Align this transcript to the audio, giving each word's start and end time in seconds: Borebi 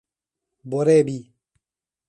Borebi 0.69 1.19